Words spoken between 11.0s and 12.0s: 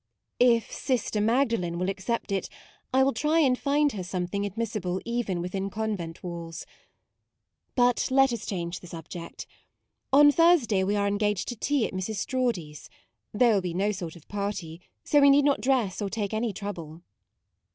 engaged to tea at